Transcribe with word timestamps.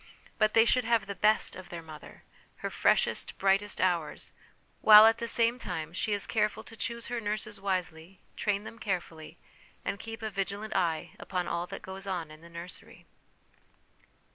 But 0.39 0.55
they 0.55 0.65
should 0.65 0.83
have 0.83 1.05
the 1.05 1.13
best 1.13 1.55
of 1.55 1.69
their 1.69 1.83
mother, 1.83 2.23
her 2.65 2.71
freshest, 2.71 3.37
brightest 3.37 3.79
hours; 3.79 4.31
while, 4.81 5.05
at 5.05 5.19
the 5.19 5.27
same 5.27 5.59
time, 5.59 5.93
she 5.93 6.11
is 6.11 6.25
careful 6.25 6.63
to 6.63 6.75
choose 6.75 7.05
her 7.05 7.21
nurses 7.21 7.61
wisely, 7.61 8.19
train 8.35 8.63
them 8.63 8.79
carefully, 8.79 9.37
and 9.85 9.99
keep 9.99 10.23
a 10.23 10.31
vigilant 10.31 10.75
eye 10.75 11.11
upon 11.19 11.47
all 11.47 11.67
that 11.67 11.83
goes 11.83 12.07
on 12.07 12.31
in 12.31 12.41
the 12.41 12.49
nursery. 12.49 13.05